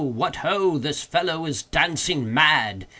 [0.03, 0.79] what ho!
[0.79, 2.87] this fellow is dancing mad!